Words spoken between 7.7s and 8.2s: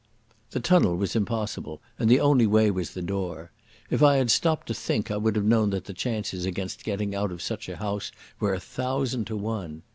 house